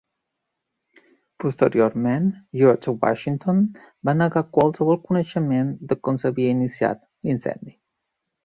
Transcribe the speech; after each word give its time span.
Posteriorment, 1.43 2.25
George 2.61 2.93
Washington 3.03 3.61
va 4.09 4.17
negar 4.23 4.45
qualsevol 4.59 5.01
coneixement 5.11 5.71
de 5.93 5.99
com 6.09 6.21
s'havia 6.23 6.57
iniciat 6.59 7.09
l'incendi. 7.29 7.77